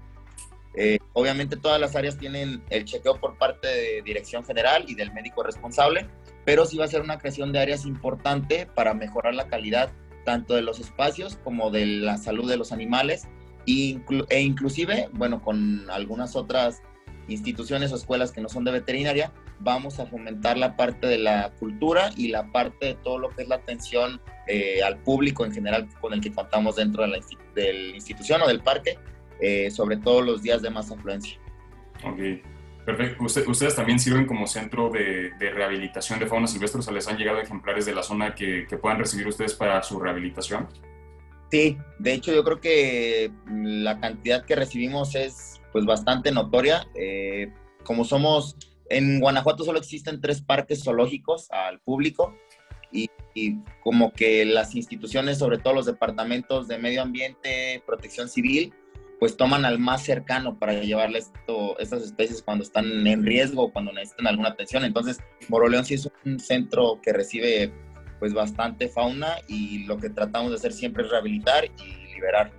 [0.75, 5.12] Eh, obviamente todas las áreas tienen el chequeo por parte de Dirección General y del
[5.12, 6.09] médico responsable,
[6.47, 9.90] pero sí va a ser una creación de áreas importante para mejorar la calidad
[10.25, 13.29] tanto de los espacios como de la salud de los animales
[13.66, 16.83] e inclusive, bueno, con algunas otras
[17.29, 21.53] instituciones o escuelas que no son de veterinaria, vamos a fomentar la parte de la
[21.59, 25.53] cultura y la parte de todo lo que es la atención eh, al público en
[25.53, 27.18] general con el que contamos dentro de la,
[27.94, 28.98] institución o del parque,
[29.40, 31.38] eh, sobre todo los días de más afluencia.
[32.05, 32.18] Ok,
[32.85, 33.22] perfecto.
[33.22, 37.40] ustedes también sirven como centro de, rehabilitación de fauna silvestre, o sea, ¿les han llegado
[37.40, 40.68] ejemplares de la zona que, que puedan recibir ustedes para su rehabilitación?
[41.53, 46.88] Sí, de hecho yo creo que la cantidad que recibimos es pues bastante notoria.
[46.95, 47.53] Eh,
[47.85, 48.57] como somos,
[48.88, 52.35] en Guanajuato solo existen tres parques zoológicos al público
[52.91, 53.11] y,
[53.83, 58.73] como que las instituciones, sobre todo los departamentos de medio ambiente, protección civil,
[59.21, 61.33] pues toman al más cercano para llevarles
[61.79, 64.87] estas especies cuando están en riesgo cuando necesitan alguna atención.
[64.87, 65.19] Entonces,
[65.51, 67.75] Moroleón sí es un centro que recibe
[68.23, 72.53] pues bastante fauna y lo que tratamos de hacer siempre es rehabilitar y liberar.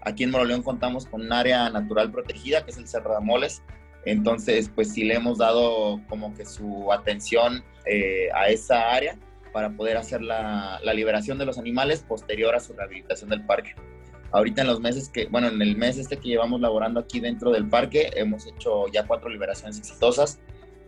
[0.00, 3.62] Aquí en Moroleón contamos con un área natural protegida que es el Cerro de Amoles,
[4.06, 9.18] entonces pues sí le hemos dado como que su atención eh, a esa área
[9.52, 13.74] para poder hacer la, la, liberación de los animales posterior a su rehabilitación del parque.
[14.32, 17.50] Ahorita en los meses que, bueno, en el mes este que llevamos laborando aquí dentro
[17.50, 20.40] del parque, hemos hecho ya cuatro liberaciones exitosas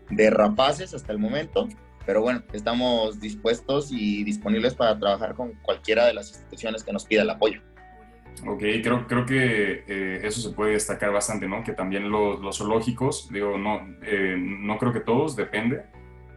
[0.08, 1.68] de rapaces hasta el momento
[2.04, 7.04] pero bueno, estamos dispuestos y disponibles para trabajar con cualquiera de las instituciones que nos
[7.04, 7.60] pida el apoyo.
[8.46, 11.62] Ok, creo, creo que eh, eso se puede destacar bastante, ¿no?
[11.62, 15.82] Que también los, los zoológicos, digo, no, eh, no creo que todos, depende,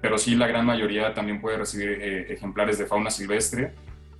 [0.01, 3.73] pero sí la gran mayoría también puede recibir eh, ejemplares de fauna silvestre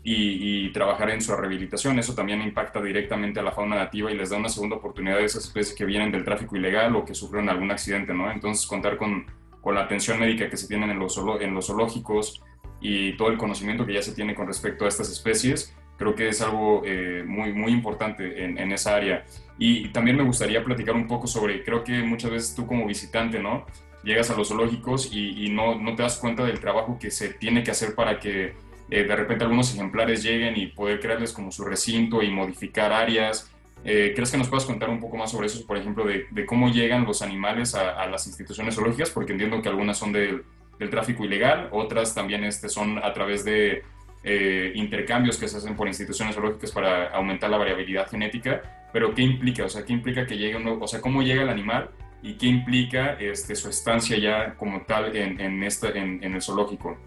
[0.04, 2.00] y, y, trabajar en su rehabilitación.
[2.00, 5.22] Eso también impacta directamente a la fauna nativa y les da una segunda oportunidad a
[5.22, 8.32] esas especies que vienen del tráfico ilegal o que sufrieron algún accidente, ¿no?
[8.32, 9.26] Entonces, contar con
[9.65, 12.43] con la atención médica que se tiene en los, en los zoológicos
[12.80, 16.28] y todo el conocimiento que ya se tiene con respecto a estas especies, creo que
[16.28, 19.25] es algo eh, muy, muy importante en, esa área.
[19.58, 23.39] Y también me gustaría platicar un poco sobre, creo que muchas veces tú como visitante,
[23.39, 23.65] ¿no?
[24.04, 27.30] Llegas a los zoológicos y, y no, no, te das cuenta del trabajo que se
[27.30, 28.54] tiene que hacer para que
[28.91, 33.51] eh, de repente algunos ejemplares lleguen y poder crearles como su recinto y modificar áreas
[33.84, 36.70] eh, ¿Crees que nos puedas contar un poco más sobre eso, por ejemplo, de, cómo
[36.70, 39.12] llegan los animales a, las instituciones zoológicas?
[39.12, 40.44] Porque entiendo que algunas son del
[40.90, 43.84] tráfico ilegal, otras también este, son a través de
[44.24, 48.90] eh, intercambios que se hacen por instituciones zoológicas para aumentar la variabilidad genética.
[48.92, 49.66] Pero ¿qué implica?
[49.66, 51.92] O sea, ¿qué implica que llegue uno, o sea, cómo llega el animal
[52.24, 56.98] y qué implica este, su estancia ya como tal en, en, en el zoológico?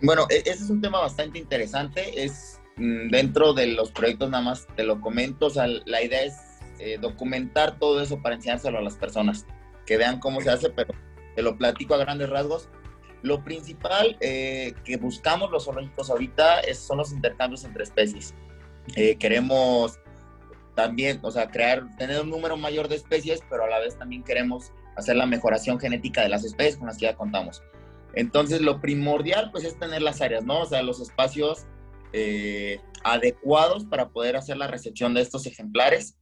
[0.00, 2.24] Bueno, e, ese es un tema bastante interesante.
[2.24, 6.36] Es dentro de los proyectos nada más te lo comento, o sea, la idea es
[6.78, 9.46] eh, documentar todo eso para enseñárselo a las personas,
[9.84, 10.94] que vean cómo se hace, pero
[11.34, 12.68] te lo platico a grandes rasgos.
[13.22, 18.32] Lo principal eh, que buscamos los zoológicos ahorita es, son los intercambios entre especies.
[18.94, 19.98] Eh, queremos
[20.76, 24.22] también, o sea, crear, tener un número mayor de especies, pero a la vez también
[24.22, 27.62] queremos hacer la mejoración genética de las especies con las que ya contamos.
[28.14, 30.60] Entonces, lo primordial, pues, es tener las áreas, ¿no?
[30.60, 31.66] O sea, los espacios
[32.12, 36.16] eh, adecuados para poder hacer la recepción de estos ejemplares.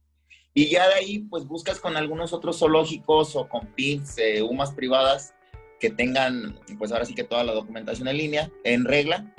[0.53, 4.73] Y ya de ahí, pues buscas con algunos otros zoológicos o con PINs, eh, UMAS
[4.73, 5.33] privadas,
[5.79, 9.35] que tengan, pues ahora sí que toda la documentación en línea, en regla,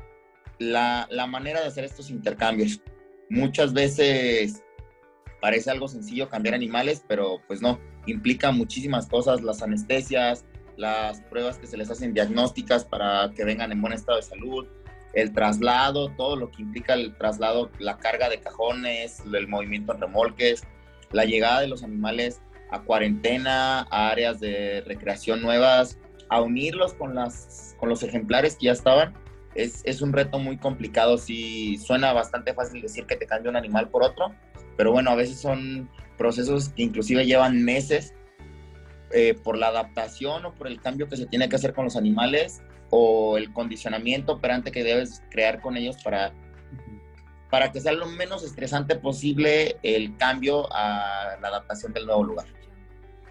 [0.59, 2.81] la, la manera de hacer estos intercambios.
[3.29, 4.63] Muchas veces
[5.41, 10.45] parece algo sencillo cambiar animales, pero pues no, implica muchísimas cosas, las anestesias,
[10.77, 14.67] las pruebas que se les hacen diagnósticas para que vengan en buen estado de salud,
[15.15, 20.01] el traslado, todo lo que implica el traslado, la carga de cajones, el movimiento en
[20.01, 20.63] remolques,
[21.13, 22.41] la llegada de los animales
[22.71, 28.67] a cuarentena, a áreas de recreación nuevas, a unirlos con, las, con los ejemplares que
[28.67, 29.15] ya estaban,
[29.55, 31.17] es, es un reto muy complicado.
[31.19, 34.35] Sí, suena bastante fácil decir que te cambia un animal por otro,
[34.77, 38.15] pero bueno, a veces son procesos que inclusive llevan meses
[39.11, 41.97] eh, por la adaptación o por el cambio que se tiene que hacer con los
[41.97, 46.33] animales o el condicionamiento operante que debes crear con ellos para,
[47.51, 52.47] para que sea lo menos estresante posible el cambio a la adaptación del nuevo lugar.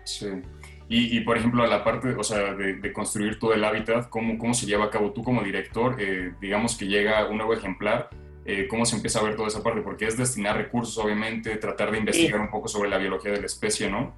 [0.04, 0.28] Sí.
[0.89, 4.65] Y, por ejemplo, la parte, o sea, de, construir todo el hábitat, ¿cómo, ¿cómo se
[4.65, 5.98] lleva a cabo tú como director?
[6.00, 8.10] Eh, digamos que llega un nuevo ejemplar,
[8.46, 9.82] eh, ¿cómo se empieza a ver toda esa parte?
[9.82, 13.48] Porque es destinar recursos, obviamente, tratar de investigar un poco sobre la biología de la
[13.48, 14.15] especie, ¿no?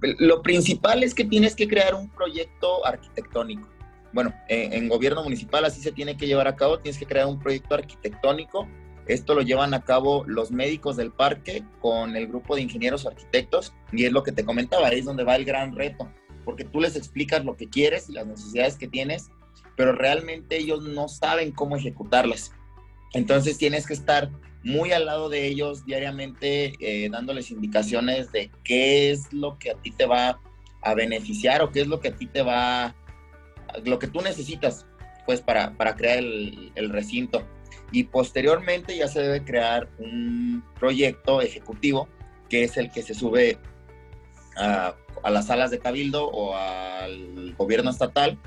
[0.00, 3.68] Lo principal es que tienes que crear un proyecto arquitectónico.
[4.12, 7.38] Bueno, en gobierno municipal así se tiene que llevar a cabo, tienes que crear un
[7.38, 8.66] proyecto arquitectónico
[9.10, 13.74] esto lo llevan a cabo los médicos del parque con el grupo de ingenieros arquitectos
[13.92, 16.08] y es lo que te comentaba, ahí es donde va el gran reto,
[16.44, 19.30] porque tú les explicas lo que quieres y las necesidades que tienes,
[19.76, 22.52] pero realmente ellos no saben cómo ejecutarlas.
[23.12, 24.30] Entonces tienes que estar
[24.62, 29.74] muy al lado de ellos diariamente, eh, dándoles indicaciones de qué es lo que a
[29.74, 30.38] ti te va
[30.82, 32.94] a beneficiar o qué es lo que a ti te va,
[33.84, 34.86] lo que tú necesitas,
[35.26, 37.46] pues, para, para crear el, recinto.
[37.92, 42.08] Y posteriormente ya se debe crear un proyecto ejecutivo
[42.48, 43.58] que es el que se sube
[44.56, 44.94] a,
[45.30, 48.38] las salas de cabildo o al gobierno estatal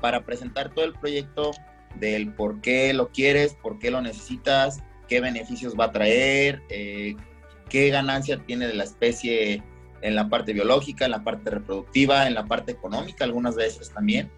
[0.00, 1.52] para presentar todo el proyecto
[1.98, 7.16] del por qué lo quieres, por qué lo necesitas, qué beneficios va a traer, eh,
[7.68, 9.62] qué ganancia tiene de la especie
[10.02, 14.30] en la parte biológica, en la parte reproductiva, en la parte económica algunas veces también,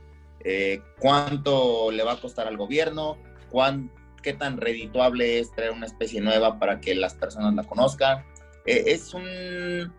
[0.45, 3.19] eh, cuánto le va a costar al gobierno,
[3.51, 8.25] cuánto qué tan redituable es traer una especie nueva para que las personas la conozcan.
[8.67, 9.93] E, es un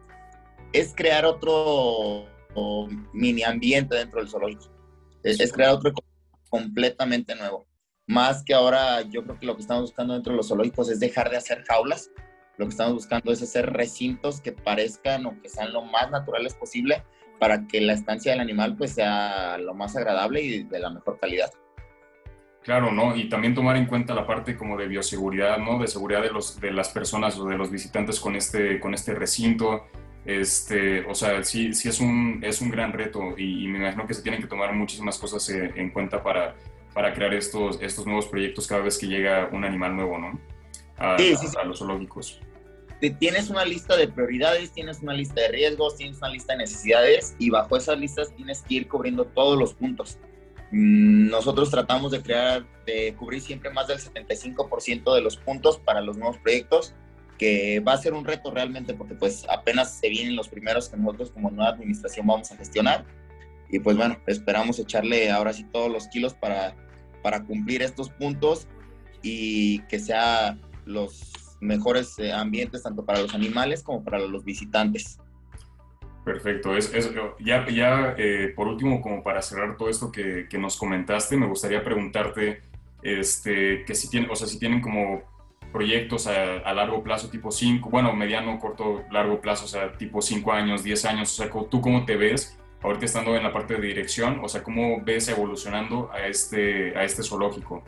[0.71, 2.27] es crear otro
[3.13, 4.65] mini ambiente dentro del zoológico.
[5.23, 5.91] Es, crear otro
[6.49, 7.65] completamente nuevo.
[8.07, 10.99] Más que ahora, yo creo que lo que estamos buscando dentro de los zoológicos es
[10.99, 12.09] dejar de hacer jaulas.
[12.57, 16.55] Lo que estamos buscando es hacer recintos que parezcan o que sean lo más naturales
[16.55, 17.03] posible
[17.39, 21.17] para que la estancia del animal pues sea lo más agradable y de la mejor
[21.19, 21.51] calidad.
[22.61, 23.15] Claro, ¿no?
[23.15, 25.79] Y también tomar en cuenta la parte como de bioseguridad, ¿no?
[25.79, 29.15] De seguridad de, los, de las personas o de los visitantes con este, con este
[29.15, 29.87] recinto.
[30.25, 34.13] Este, o sea, sí, sí es un, es un gran reto y, me imagino que
[34.13, 36.55] se tienen que tomar muchísimas cosas eh, en cuenta para,
[36.93, 40.39] para crear estos, estos nuevos proyectos cada vez que llega un animal nuevo, ¿no?
[40.97, 42.41] A, sí, sí, a los zoológicos.
[43.17, 47.33] Tienes una lista de prioridades, tienes una lista de riesgos, tienes una lista de necesidades
[47.39, 50.17] y bajo esas listas tienes que ir cubriendo todos los puntos.
[50.71, 56.01] Mm, nosotros tratamos de crear, de cubrir siempre más del 75% de los puntos para
[56.01, 56.93] los nuevos proyectos,
[57.37, 60.97] que va a ser un reto realmente porque pues apenas se vienen los primeros que
[60.97, 63.05] nosotros como nueva administración vamos a gestionar.
[63.69, 66.75] Y pues bueno, esperamos echarle ahora sí todos los kilos para,
[67.23, 68.67] para cumplir estos puntos
[69.21, 75.19] y que sea los mejores eh, ambientes tanto para los animales como para los visitantes.
[76.23, 76.75] Perfecto.
[76.75, 76.91] Es,
[77.39, 81.47] ya ya eh, por último, como para cerrar todo esto que, que, nos comentaste, me
[81.47, 82.61] gustaría preguntarte
[83.01, 85.23] este, que si tienen, o sea, si tienen como
[85.71, 90.51] proyectos a, largo plazo, tipo 5, bueno, mediano, corto, largo plazo, o sea, tipo 5
[90.51, 93.81] años, 10 años, o sea, ¿tú cómo te ves ahorita estando en la parte de
[93.81, 94.39] dirección?
[94.43, 97.83] O sea, ¿cómo ves evolucionando a este, a este zoológico?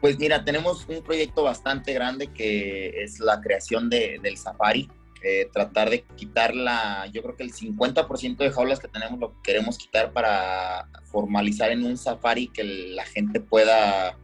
[0.00, 4.88] Pues mira, tenemos un proyecto bastante grande que es la creación de, del safari.
[5.22, 9.40] Eh, tratar de quitar la, yo creo que el 50% de jaulas que tenemos lo
[9.42, 14.16] queremos quitar para formalizar en un safari que la gente pueda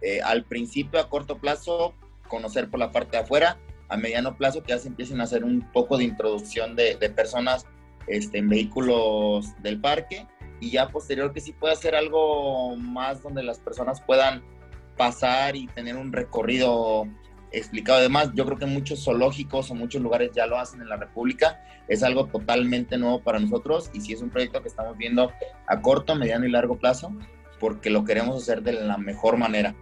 [0.00, 1.94] eh, al principio a corto plazo
[2.28, 3.58] conocer por la parte de afuera,
[3.88, 7.66] a mediano plazo que ya se empiecen a hacer un poco de introducción de, personas
[8.06, 10.26] este, en vehículos del parque
[10.60, 14.42] y ya posterior que sí pueda hacer algo más donde las personas puedan
[14.98, 17.06] pasar y tener un recorrido
[17.50, 18.00] explicado.
[18.00, 21.62] Además, yo creo que muchos zoológicos o muchos lugares ya lo hacen en la República.
[21.88, 25.32] Es algo totalmente nuevo para nosotros y sí es un proyecto que estamos viendo
[25.66, 27.10] a corto, mediano y largo plazo
[27.58, 29.74] porque lo queremos hacer de la mejor manera.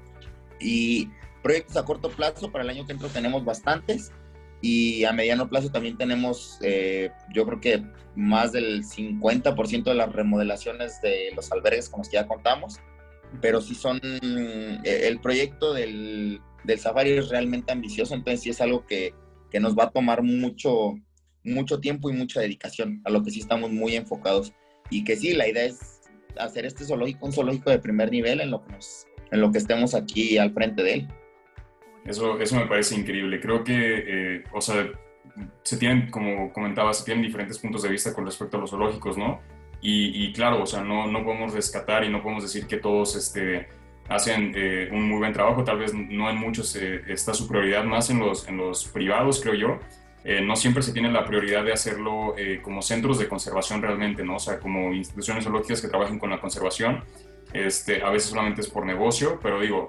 [0.61, 1.11] Y
[1.43, 4.13] proyectos a corto plazo, para el año que entra tenemos bastantes
[4.63, 10.13] y a mediano plazo también tenemos, eh, yo creo que más del 50% de las
[10.13, 12.81] remodelaciones de los albergues con los que ya contamos,
[13.41, 18.61] pero sí son eh, el proyecto del del safari es realmente ambicioso, entonces sí es
[18.61, 19.15] algo que,
[19.51, 20.95] que nos va a tomar mucho,
[21.45, 24.53] mucho tiempo y mucha dedicación, a lo que sí estamos muy enfocados.
[24.91, 26.01] Y que sí, la idea es
[26.39, 29.59] hacer este zoológico un zoológico de primer nivel en lo que, nos, en lo que
[29.59, 31.09] estemos aquí al frente de él.
[32.05, 33.41] Eso, eso me parece increíble.
[33.41, 34.89] Creo que, eh, o sea,
[35.63, 39.19] se tienen, como comentaba, se tienen diferentes puntos de vista con respecto a los zoológicos,
[39.19, 39.41] ¿no?
[39.89, 43.15] Y, y claro, o sea, no, no podemos rescatar y no podemos decir que todos
[43.15, 43.69] este,
[44.09, 47.85] hacen eh, un muy buen trabajo, tal vez no en muchos eh, está su prioridad
[47.85, 49.79] más en los, en los privados, creo yo.
[50.25, 54.35] Eh, no siempre se tiene la prioridad de hacerlo como centros de conservación realmente, ¿no?
[54.35, 57.05] O sea, como instituciones zoológicas que trabajen con la conservación.
[57.53, 59.89] Este, a veces solamente es por negocio, pero digo,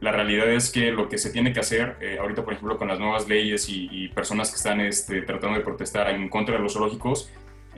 [0.00, 2.98] la realidad es que lo que se tiene que hacer, ahorita por ejemplo con las
[2.98, 6.72] nuevas leyes y, y personas que están este, tratando de protestar en contra de los
[6.72, 7.30] zoológicos,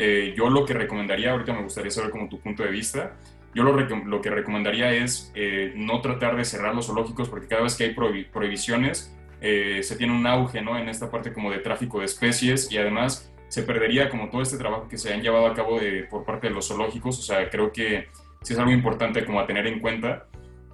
[0.02, 3.16] eh, yo lo que recomendaría, ahorita me gustaría saber como tu punto de vista,
[3.54, 7.64] yo lo, lo que recomendaría es eh, no tratar de cerrar los zoológicos porque cada
[7.64, 10.78] vez que hay prohibiciones eh, se tiene un auge ¿no?
[10.78, 14.56] en esta parte como de tráfico de especies y además se perdería como todo este
[14.56, 17.18] trabajo que se han llevado a cabo de, por parte de los zoológicos.
[17.18, 18.08] O sea, creo que
[18.40, 20.28] sí es algo importante como a tener en cuenta.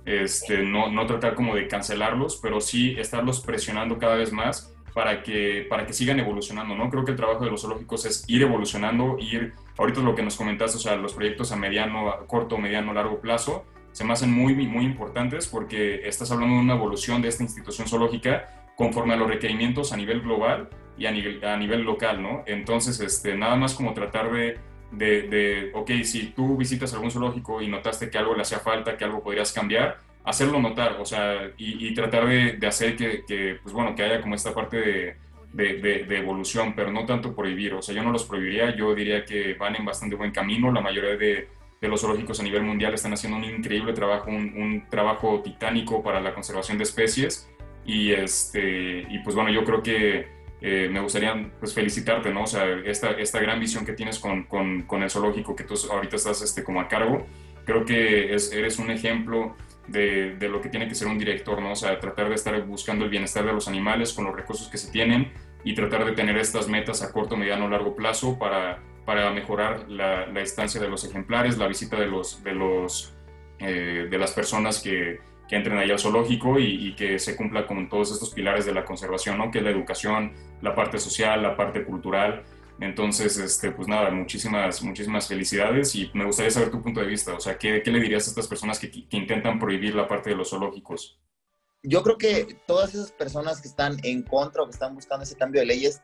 [0.05, 5.23] Este, no, no tratar como de cancelarlos, pero sí estarlos presionando cada vez más para
[5.23, 6.89] que, para que sigan evolucionando, ¿no?
[6.89, 10.37] Creo que el trabajo de los zoológicos es ir evolucionando, ir, ahorita lo que nos
[10.37, 14.55] comentaste, o sea, los proyectos a mediano, corto, mediano, largo plazo, se me hacen muy,
[14.55, 19.29] muy importantes porque estás hablando de una evolución de esta institución zoológica conforme a los
[19.29, 22.43] requerimientos a nivel global y a nivel, a nivel local, ¿no?
[22.47, 24.59] Entonces, este, nada más como tratar de,
[24.93, 28.97] de, de, ok, si tú visitas algún zoológico y notaste que algo le hacía falta,
[28.97, 33.59] que algo podrías cambiar, hacerlo notar, o sea, y, tratar de, de hacer que, que,
[33.63, 35.17] pues bueno, que haya como esta parte de,
[35.53, 39.25] de, de, evolución, pero no tanto prohibir, o sea, yo no los prohibiría, yo diría
[39.25, 41.49] que van en bastante buen camino, la mayoría de,
[41.81, 46.21] los zoológicos a nivel mundial están haciendo un increíble trabajo, un, un, trabajo titánico para
[46.21, 47.49] la conservación de especies,
[47.85, 50.27] y, este, y pues bueno, yo creo que
[50.61, 52.43] eh, me gustaría pues felicitarte, ¿no?
[52.43, 55.75] O sea, esta, esta gran visión que tienes con, con, con el zoológico que tú
[55.89, 57.25] ahorita estás este, como a cargo,
[57.65, 59.55] creo que es, eres un ejemplo
[59.89, 61.73] de, lo que tiene que ser un director, ¿no?
[61.73, 64.79] O sea, tratar de estar buscando el bienestar de los animales con los recursos que
[64.79, 65.33] se tienen
[65.65, 70.25] y tratar de tener estas metas a corto, mediano, largo plazo para, para mejorar la,
[70.41, 73.15] estancia de los ejemplares, la visita de, los, de, los,
[73.59, 77.67] eh, de las personas que, que entren ahí al zoológico y, y, que se cumpla
[77.67, 79.51] con todos estos pilares de la conservación, ¿no?
[79.51, 82.45] Que es la educación, la parte social, la parte cultural
[82.81, 87.35] entonces, este, pues nada, muchísimas, muchísimas felicidades y me gustaría saber tu punto de vista.
[87.35, 90.37] O sea, ¿qué, qué le dirías a estas personas que, intentan prohibir la parte de
[90.37, 91.19] los zoológicos?
[91.83, 95.37] Yo creo que todas esas personas que están en contra o que están buscando ese
[95.37, 96.03] cambio de leyes,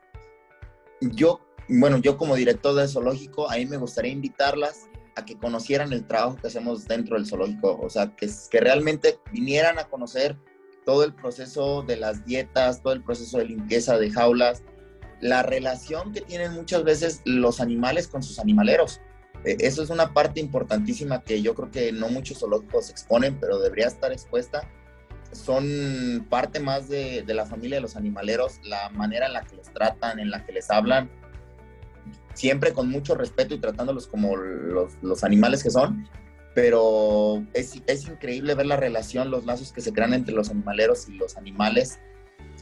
[1.01, 5.93] yo, bueno, yo como director del zoológico, a mí me gustaría invitarlas a que conocieran
[5.93, 7.79] el trabajo que hacemos dentro del zoológico.
[7.83, 10.39] O sea, que, que realmente vinieran a conocer
[10.87, 14.63] todo el proceso de las dietas, todo el proceso de limpieza de jaulas,
[15.23, 19.01] la relación que tienen muchas veces los animales con sus animaleros.
[19.45, 23.61] E, eso es una parte importantísima que yo creo que no muchos zoológicos exponen, pero
[23.61, 24.69] debería estar expuesta.
[25.31, 29.73] Son parte más de, la familia de los animaleros, la manera en la que los
[29.73, 31.09] tratan, en la que les hablan,
[32.35, 36.07] siempre con mucho respeto y tratándolos como los, animales que son.
[36.55, 41.09] Pero es, es increíble ver la relación, los lazos que se crean entre los animaleros
[41.09, 42.01] y los animales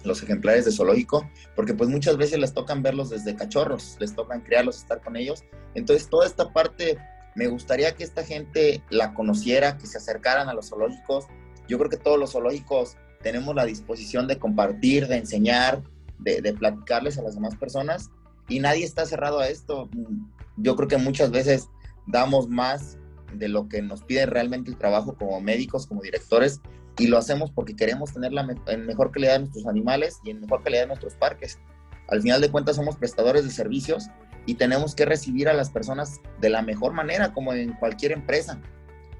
[0.04, 4.40] los ejemplares de zoológico, porque pues muchas veces les tocan verlos desde cachorros, les tocan
[4.40, 5.44] criarlos, estar con ellos.
[5.74, 6.98] Entonces toda esta parte
[7.34, 11.26] me gustaría que esta gente la conociera, que se acercaran a los zoológicos.
[11.68, 15.82] Yo creo que todos los zoológicos tenemos la disposición de compartir, de enseñar,
[16.18, 18.10] de, de platicarles a las demás personas
[18.48, 19.88] y nadie está cerrado a esto.
[20.56, 21.68] Yo creo que muchas veces
[22.06, 22.98] damos más
[23.34, 26.60] de lo que nos pide realmente el trabajo como médicos, como directores,
[27.00, 30.40] y lo hacemos porque queremos tener la en mejor calidad de nuestros animales y en
[30.40, 31.58] mejor calidad de nuestros parques.
[32.08, 34.08] Al final de cuentas somos prestadores de servicios
[34.44, 38.60] y tenemos que recibir a las personas de la mejor manera, como en cualquier empresa,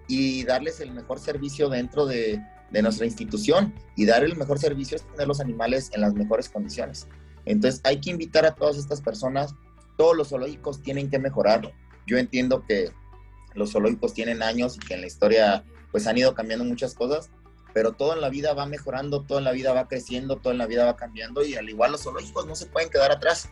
[0.09, 4.97] y darles el mejor servicio dentro de, de nuestra institución y dar el mejor servicio
[4.97, 7.09] es tener los animales en las mejores condiciones.
[7.47, 9.55] Entonces hay que invitar a todas estas personas,
[9.97, 11.73] todos los zoológicos tienen que mejorar.
[12.07, 12.91] Yo entiendo que
[13.55, 17.31] los zoológicos tienen años y que en la historia pues han ido cambiando muchas cosas,
[17.73, 20.59] pero todo en la vida va mejorando, todo en la vida va creciendo, todo en
[20.59, 23.51] la vida va cambiando y al igual los zoológicos no se pueden quedar atrás.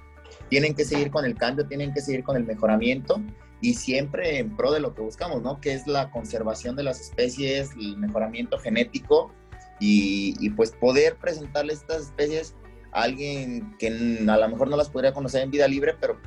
[0.49, 3.21] Tienen que seguir con el cambio, tienen que seguir con el mejoramiento
[3.61, 5.61] y siempre en pro de lo que buscamos, ¿no?
[5.61, 9.33] Que es la conservación de las especies, el mejoramiento genético
[9.81, 12.55] y, pues poder presentarle estas especies
[12.93, 16.21] a alguien que a lo mejor no las podría conocer en vida libre, pero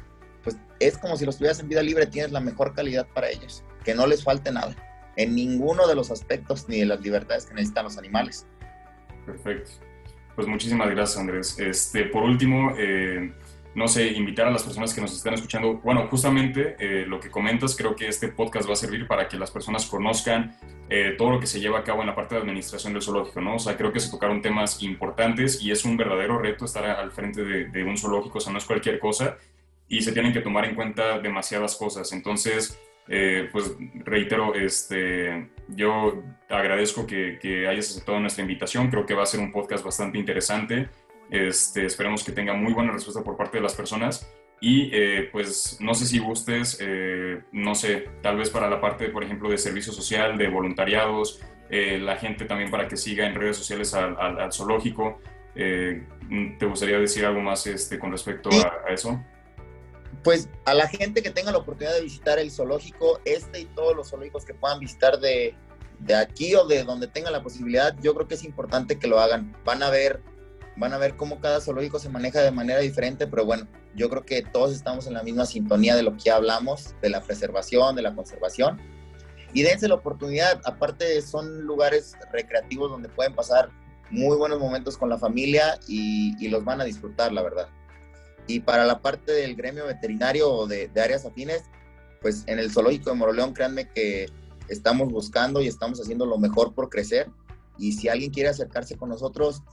[0.43, 3.63] pues es como si los tuvieras en vida libre, tienes la mejor calidad para ellos,
[3.83, 4.75] que no les falte nada
[5.15, 8.45] en ninguno de los aspectos ni de las libertades que necesitan los animales.
[9.25, 9.71] Perfecto.
[10.35, 11.59] Pues muchísimas gracias, Andrés.
[11.59, 13.33] Este, por último, eh,
[13.75, 15.75] no sé, invitar a las personas que nos están escuchando.
[15.75, 19.37] Bueno, justamente eh, lo que comentas, creo que este podcast va a servir para que
[19.37, 20.57] las personas conozcan
[20.89, 23.41] eh, todo lo que se lleva a cabo en la parte de administración del zoológico,
[23.41, 23.55] ¿no?
[23.55, 27.11] O sea, creo que se tocaron temas importantes y es un verdadero reto estar al
[27.11, 29.37] frente de, de un zoológico, o sea, no es cualquier cosa
[29.87, 32.13] y se tienen que tomar en cuenta demasiadas cosas.
[32.13, 32.79] Entonces,
[33.13, 38.89] eh, pues reitero, este, yo agradezco que, que, hayas aceptado nuestra invitación.
[38.89, 40.87] Creo que va a ser un podcast bastante interesante.
[41.29, 44.31] Este, esperemos que tenga muy buena respuesta por parte de las personas.
[44.61, 49.09] Y eh, pues no sé si gustes, eh, no sé, tal vez para la parte,
[49.09, 53.55] por ejemplo, de servicio social, de voluntariados, la gente también para que siga en redes
[53.55, 55.19] sociales al, al, zoológico.
[55.53, 59.21] ¿Te gustaría decir algo más este, con respecto a, a eso?
[60.23, 63.95] Pues a la gente que tenga la oportunidad de visitar el zoológico, este y todos
[63.95, 65.55] los zoológicos que puedan visitar de,
[65.99, 69.19] de aquí o de donde tengan la posibilidad, yo creo que es importante que lo
[69.19, 69.55] hagan.
[69.65, 70.21] Van a ver,
[70.77, 74.23] van a ver cómo cada zoológico se maneja de manera diferente, pero bueno, yo creo
[74.23, 78.01] que todos estamos en la misma sintonía de lo que hablamos, de la preservación, de
[78.03, 78.79] la conservación.
[79.53, 83.69] Y dense la oportunidad, aparte son lugares recreativos donde pueden pasar
[84.09, 87.67] muy buenos momentos con la familia y, y los van a disfrutar, la verdad.
[88.47, 91.63] Y para la parte del gremio veterinario o de, de áreas afines,
[92.21, 94.27] pues en el zoológico de Moroleón, créanme que
[94.67, 97.29] estamos buscando y estamos haciendo lo mejor por crecer.
[97.77, 99.63] Y si alguien quiere acercarse con nosotros,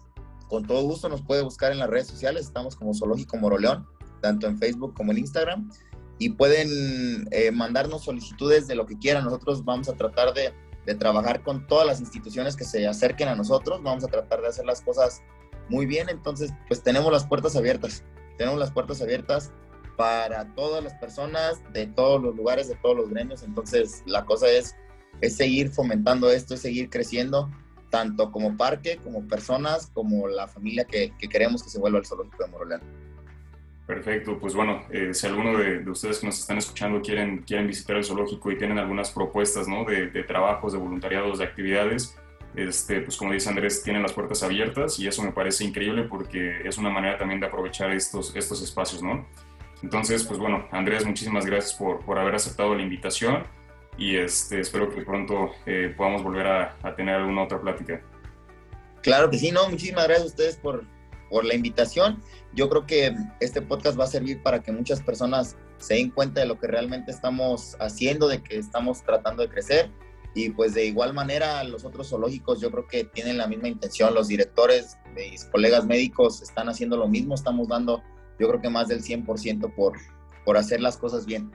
[0.49, 2.47] con todo gusto nos puede buscar en las redes sociales.
[2.47, 3.87] Estamos como Zoológico Moroleón,
[4.23, 5.71] tanto en Facebook como en Instagram.
[6.19, 9.25] Y pueden eh, mandarnos solicitudes de lo que quieran.
[9.25, 10.53] Nosotros vamos a tratar de,
[10.85, 13.83] de trabajar con todas las instituciones que se acerquen a nosotros.
[13.83, 15.23] Vamos a tratar de hacer las cosas
[15.69, 16.09] muy bien.
[16.09, 18.03] Entonces, pues tenemos las puertas abiertas.
[18.39, 19.53] Tenemos las puertas abiertas
[19.99, 23.43] para todas las personas de todos los lugares, de todos los gremios.
[23.43, 24.74] Entonces, la cosa es
[25.20, 27.51] es seguir fomentando esto, es seguir creciendo,
[27.91, 32.07] tanto como parque, como personas, como la familia que, que queremos que se vuelva el
[32.07, 32.82] zoológico de Moroleón.
[33.86, 37.66] Perfecto, pues bueno, eh, si alguno de, de, ustedes que nos están escuchando quieren, quieren
[37.66, 39.84] visitar el zoológico y tienen algunas propuestas ¿no?
[39.84, 42.14] de, trabajos, de voluntariados, de actividades,
[42.55, 46.63] este, pues como dice Andrés, tienen las puertas abiertas y eso me parece increíble porque
[46.65, 49.27] es una manera también de aprovechar estos, estos espacios, ¿no?
[49.83, 53.45] Entonces, pues bueno, Andrés, muchísimas gracias por, por haber aceptado la invitación
[53.97, 58.01] y este, espero que pronto eh, podamos volver a, a, tener alguna otra plática.
[59.03, 60.85] Claro que sí, no, muchísimas gracias a ustedes por,
[61.31, 62.23] por la invitación.
[62.55, 66.41] Yo creo que este podcast va a servir para que muchas personas se den cuenta
[66.41, 69.91] de lo que realmente estamos haciendo, de que estamos tratando de crecer.
[70.35, 74.14] Y pues de igual manera los otros zoológicos yo creo que tienen la misma intención.
[74.14, 77.35] Los directores, mis colegas médicos están haciendo lo mismo.
[77.35, 78.03] Estamos dando
[78.39, 79.95] yo creo que más del 100% por,
[80.45, 81.51] por hacer las cosas bien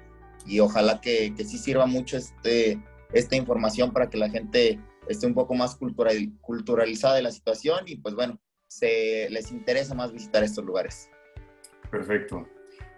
[0.46, 2.82] y ojalá que, que sí sirva mucho este,
[3.14, 7.80] esta información para que la gente esté un poco más cultural, culturalizada de la situación
[7.86, 11.10] y pues bueno, se les interesa más visitar estos lugares.
[11.90, 12.48] Perfecto.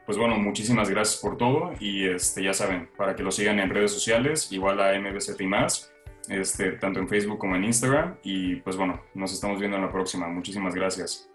[0.06, 3.70] Pues bueno, muchísimas gracias por todo y este, ya saben, para que lo sigan en
[3.70, 5.92] redes sociales, igual a MBCT y más,
[6.30, 9.92] este, tanto en Facebook como en Instagram y pues bueno, nos estamos viendo en la
[9.92, 10.28] próxima.
[10.28, 11.30] Muchísimas gracias.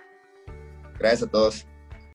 [0.99, 1.70] Gracias a todos.